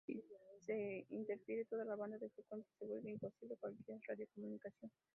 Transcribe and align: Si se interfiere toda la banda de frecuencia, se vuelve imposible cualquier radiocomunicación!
Si 0.07 0.19
se 0.65 1.05
interfiere 1.11 1.65
toda 1.65 1.85
la 1.85 1.95
banda 1.95 2.17
de 2.17 2.27
frecuencia, 2.31 2.73
se 2.79 2.87
vuelve 2.87 3.11
imposible 3.11 3.55
cualquier 3.59 3.99
radiocomunicación! 4.07 4.91